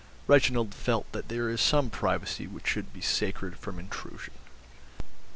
[0.25, 4.33] Reginald felt that there is some privacy which should be sacred from intrusion.